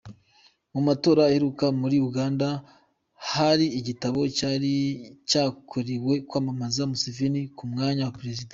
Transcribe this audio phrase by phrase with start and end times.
[0.73, 2.47] Mu matora aheruka muri Uganda
[3.31, 4.71] hari igitabo cyari
[5.29, 8.49] cyakorewe kwamamaza Museveni ku mwanya Perezida.